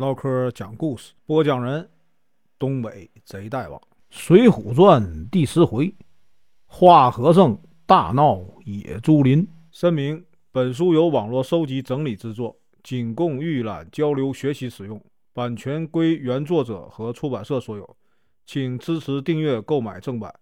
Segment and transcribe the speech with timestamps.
[0.00, 1.86] 唠嗑讲故事，播讲人：
[2.58, 5.94] 东北贼大王，《水浒传》第十回：
[6.64, 9.46] 花和尚大闹野猪林。
[9.70, 14.98] 声明：本书由网络收集整理制作，仅供预览、交流、学习使用，
[15.34, 17.96] 版权归原作者和出版社所有，
[18.46, 20.34] 请支持订阅、购买正版。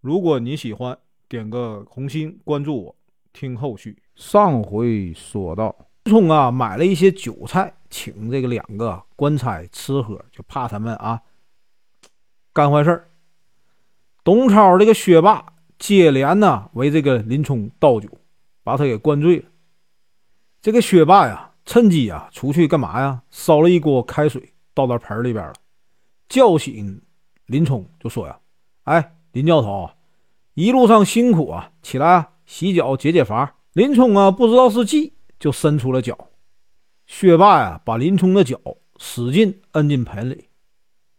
[0.00, 2.96] 如果你喜欢，点个红心，关注我，
[3.32, 3.96] 听后续。
[4.16, 5.72] 上回说到，
[6.06, 11.22] 冲啊买了一些韭菜，请这个两个官差吃喝，就怕他们啊
[12.52, 13.08] 干坏事儿。
[14.24, 15.46] 董超这个薛霸
[15.78, 18.08] 接连呢为这个林冲倒酒，
[18.64, 19.44] 把他给灌醉了。
[20.60, 23.22] 这个薛霸呀，趁机啊出去干嘛呀？
[23.30, 25.54] 烧了一锅开水倒到盆里边了，
[26.28, 27.00] 叫醒
[27.46, 28.40] 林冲就说呀
[28.82, 29.88] ：“哎，林教头，
[30.54, 36.18] 一路上辛苦啊，起来洗脚解解乏。”林冲啊，不知道是计，就伸出了脚。
[37.06, 38.58] 薛霸呀，把林冲的脚
[38.98, 40.48] 使劲摁进盆里。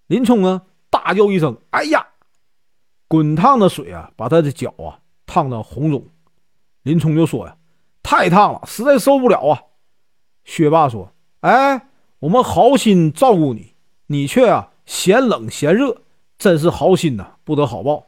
[0.07, 2.05] 林冲啊，大叫一声：“哎呀！”
[3.07, 6.07] 滚烫的水啊，把他的脚啊烫得红肿。
[6.83, 7.55] 林冲就说：“呀，
[8.03, 9.61] 太烫了，实在受不了啊！”
[10.43, 11.87] 薛霸说：“哎，
[12.19, 13.75] 我们好心照顾你，
[14.07, 16.01] 你却啊嫌冷嫌热，
[16.37, 18.07] 真是好心呐，不得好报。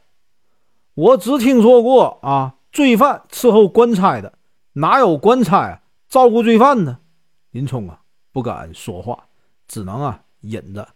[0.94, 4.34] 我只听说过啊，罪犯伺候官差的。”
[4.74, 7.00] 哪有官差照顾罪犯呢？
[7.58, 9.18] 林冲啊，不敢说话，
[9.66, 10.88] 只能啊忍着。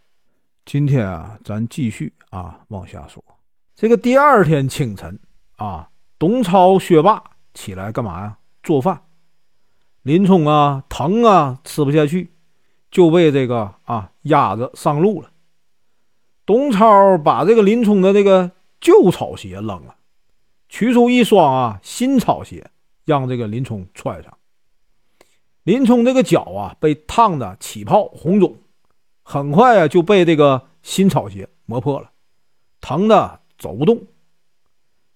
[0.63, 3.21] 今天啊，咱继续啊往下说。
[3.75, 5.19] 这个第二天清晨
[5.57, 7.21] 啊，董超、薛霸
[7.53, 8.37] 起来干嘛呀？
[8.63, 9.03] 做饭。
[10.03, 12.31] 林冲啊，疼啊，吃不下去，
[12.89, 15.31] 就被这个啊压着上路了。
[16.45, 19.95] 董超把这个林冲的这个旧草鞋扔了，
[20.69, 22.71] 取出一双啊新草鞋。
[23.03, 24.37] 让这个林冲穿上。
[25.63, 28.57] 林冲这个脚啊，被烫的起泡红肿，
[29.23, 32.11] 很快啊就被这个新草鞋磨破了，
[32.81, 34.05] 疼的走不动。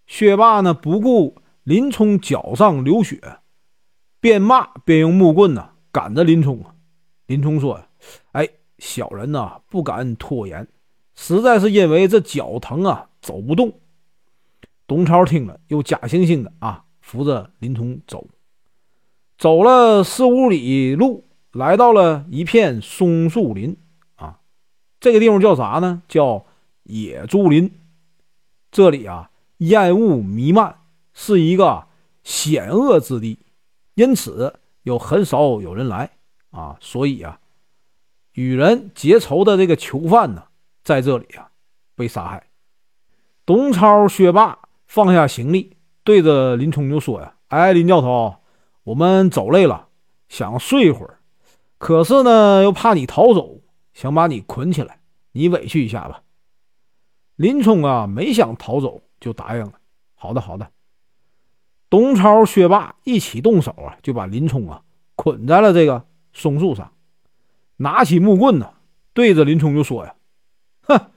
[0.05, 3.19] 薛霸呢，不顾林冲脚上流血，
[4.21, 6.63] 边骂边用木棍呢赶着林冲。
[7.25, 7.81] 林冲说
[8.31, 10.65] ：“哎，小人呐不敢拖延，
[11.13, 13.81] 实在是因为这脚疼啊，走不动。”
[14.87, 16.85] 董超听了，又假惺惺的啊。
[17.01, 18.25] 扶着林冲走，
[19.37, 23.77] 走了四五里路，来到了一片松树林。
[24.15, 24.39] 啊，
[24.99, 26.01] 这个地方叫啥呢？
[26.07, 26.45] 叫
[26.83, 27.71] 野猪林。
[28.71, 30.77] 这里啊，烟雾弥漫，
[31.13, 31.87] 是一个
[32.23, 33.39] 险恶之地，
[33.93, 36.09] 因此有很少有人来。
[36.49, 37.39] 啊，所以啊，
[38.33, 40.45] 与人结仇的这个囚犯呢，
[40.83, 41.51] 在这里啊
[41.95, 42.47] 被杀害。
[43.45, 45.77] 董超、薛霸放下行李。
[46.03, 48.37] 对着林冲就说：“呀，哎，林教头，
[48.87, 49.89] 我们走累了，
[50.29, 51.19] 想睡一会儿，
[51.77, 53.59] 可是呢，又怕你逃走，
[53.93, 55.01] 想把你捆起来，
[55.33, 56.23] 你委屈一下吧。”
[57.35, 59.73] 林冲啊，没想逃走，就答应了。
[60.15, 60.71] 好的，好的。
[61.89, 64.81] 董超、薛霸一起动手啊，就把林冲啊
[65.15, 66.93] 捆在了这个松树上，
[67.75, 68.71] 拿起木棍呢，
[69.11, 70.15] 对着林冲就说：“呀，
[70.83, 71.11] 哼，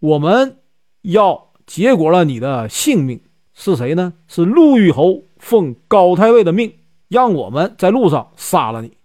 [0.00, 0.60] 我们
[1.02, 3.22] 要结果了你的性命。”
[3.54, 4.14] 是谁呢？
[4.26, 6.74] 是陆虞侯奉高太尉的命，
[7.12, 8.96] 让我们在路上杀了你。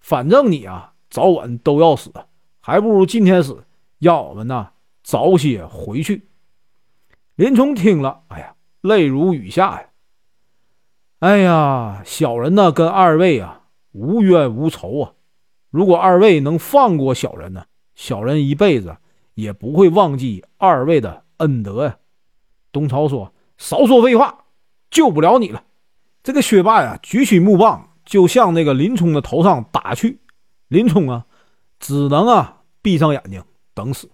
[0.00, 2.12] 反正你啊，早晚都要死，
[2.60, 3.64] 还不如今天死，
[4.00, 4.70] 让我们呢
[5.04, 6.28] 早些回去。
[7.36, 9.88] 林冲听了，哎呀，泪如雨下呀！
[11.20, 15.12] 哎呀，小人呢跟二位啊无冤无仇啊，
[15.70, 18.96] 如果二位能放过小人呢，小人一辈子
[19.34, 21.98] 也不会忘记二位的恩德呀。
[22.72, 23.32] 东超说。
[23.56, 24.46] 少说废话，
[24.90, 25.62] 救不了你了。
[26.24, 30.20] 这个薛霸呀，举起木棒就向那个林冲的头上打去。
[30.68, 31.26] 林冲啊，
[31.78, 34.10] 只能啊闭上眼睛等死。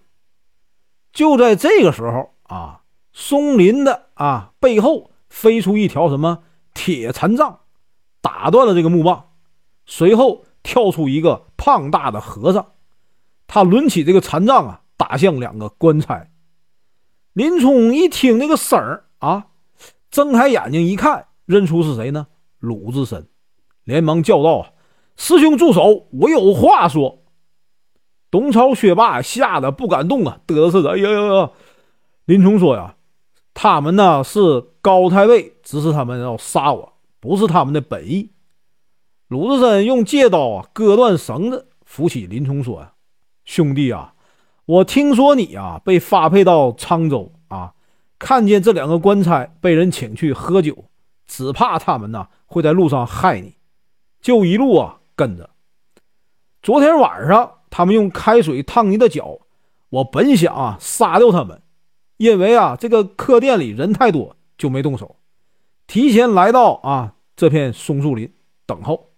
[1.13, 2.81] 就在这个时候啊，
[3.13, 7.61] 松林的啊背后飞出一条什么铁禅杖，
[8.19, 9.29] 打断了这个木棒。
[9.85, 12.73] 随后跳出一个胖大的和尚，
[13.47, 16.27] 他抡起这个禅杖啊，打向两个官差。
[17.31, 19.05] 林冲一听那个声儿。
[19.19, 19.45] 啊！
[20.09, 22.27] 睁开眼睛一看，认出是谁呢？
[22.59, 23.27] 鲁智深，
[23.83, 24.73] 连忙叫道：“，
[25.17, 26.07] 师兄住手！
[26.11, 27.23] 我有话说。”
[28.31, 30.91] 董超、薛霸吓得不敢动啊，嘚瑟瑟的。
[30.91, 31.51] 哎呀呀呀！
[32.25, 32.95] 林冲说：“呀，
[33.53, 38.31] 他们呢是高太尉指使他们要杀我，不是他们的本意。”
[39.27, 42.93] 鲁智深用戒刀啊割断绳子，扶起林冲说：“呀，
[43.43, 44.13] 兄弟啊，
[44.65, 47.73] 我听说你啊被发配到沧州啊。”
[48.17, 50.85] 看见这两个官差被人请去喝酒，
[51.31, 53.55] 只怕他们呢会在路上害你，
[54.19, 55.51] 就一路啊跟着。
[56.61, 59.39] 昨天晚上他们用开水烫你的脚。
[59.91, 61.61] 我本想啊杀掉他们，
[62.17, 65.15] 因为啊这个客店里人太多，就没动手。
[65.87, 68.33] 提前来到啊这片松树林
[68.65, 69.11] 等候。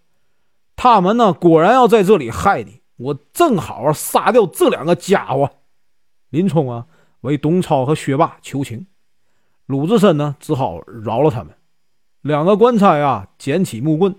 [0.76, 5.50] 他们呢果然要在这里害你，我正好杀掉这两个家伙。
[6.30, 6.86] 林冲啊
[7.22, 8.86] 为董超和薛霸求情，
[9.66, 11.52] 鲁智深呢只好饶了他们。
[12.24, 14.16] 两个官差啊捡起木棍，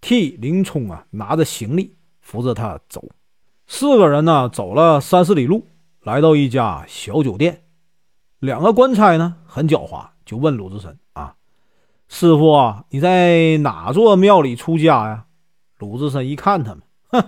[0.00, 3.00] 替林冲啊拿着行李，扶着他走。
[3.68, 5.64] 四个人呢走了三四里路。
[6.00, 7.62] 来到一家小酒店，
[8.40, 11.36] 两个官差呢很狡猾，就问鲁智深啊
[12.08, 15.26] ：“师傅啊，你在哪座庙里出家呀？”
[15.78, 17.24] 鲁智深一看他们，哼，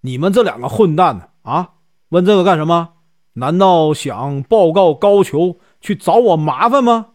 [0.00, 1.74] 你们这两个混蛋呢啊，
[2.10, 2.90] 问这个干什么？
[3.34, 7.08] 难道想报告高俅去找我麻烦吗？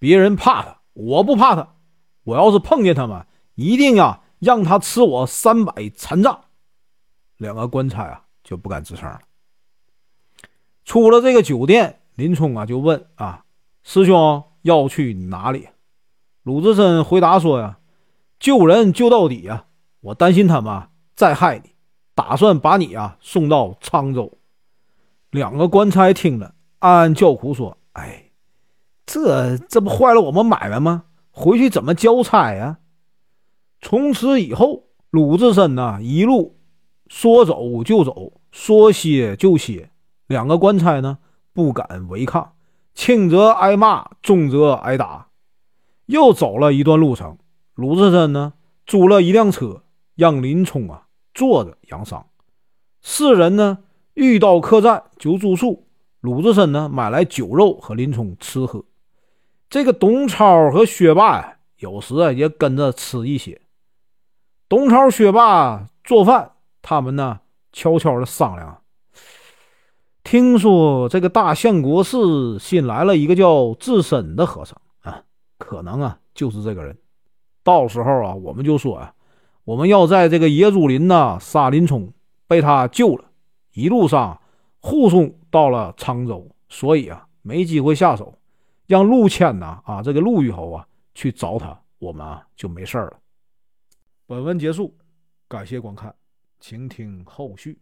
[0.00, 1.76] 别人怕他，我不怕他。
[2.24, 3.24] 我要是碰见他们，
[3.54, 6.44] 一定呀让他吃我三百残杖。
[7.36, 9.20] 两个官差啊就不敢吱声了。
[10.84, 13.44] 出了这个酒店，林冲啊就问啊
[13.84, 15.68] ：“师兄要去哪里？”
[16.42, 17.78] 鲁智深回答说：“呀，
[18.40, 19.66] 救人救到底呀！
[20.00, 21.74] 我担心他们再害你，
[22.14, 24.38] 打算把你啊送到沧州。”
[25.30, 28.27] 两个官差听了，暗暗叫苦说：“哎，
[29.08, 31.04] 这这不坏了我们买卖吗？
[31.30, 32.78] 回去怎么交差呀？”
[33.80, 36.58] 从此以后，鲁智深呢一路
[37.06, 39.90] 说走就走，说歇就歇。
[40.26, 41.18] 两个官差呢，
[41.54, 42.52] 不敢违抗，
[42.92, 45.28] 轻则挨骂，重则挨打。
[46.04, 47.38] 又走了一段路程，
[47.74, 48.52] 鲁智深呢，
[48.84, 49.84] 租了一辆车，
[50.16, 52.26] 让林冲啊坐着养伤。
[53.00, 53.78] 四人呢，
[54.12, 55.86] 遇到客栈就住宿。
[56.20, 58.84] 鲁智深呢，买来酒肉和林冲吃喝。
[59.70, 63.60] 这个董超和薛霸呀，有时啊也跟着吃一些。
[64.66, 67.40] 董超、薛霸做饭，他们呢
[67.72, 68.82] 悄悄的商量。
[70.24, 75.22] 听说这个大相国寺新来了一个叫智深的和尚啊，
[75.58, 76.96] 可能啊就是这个人。
[77.62, 79.12] 到时候啊，我们就说啊，
[79.64, 82.10] 我们要在这个野猪林呐杀林冲，
[82.46, 83.24] 被他救了，
[83.74, 84.40] 一路上
[84.80, 88.34] 护送到了沧州，所以啊没机会下手，
[88.88, 93.20] 让陆谦呢啊这个陆虞侯啊去找他，我们啊就没事了。
[94.26, 94.96] 本文结束，
[95.46, 96.12] 感谢观看，
[96.58, 97.78] 请听后续。